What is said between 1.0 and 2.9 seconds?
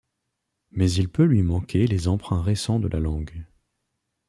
peut lui manquer les emprunts récents de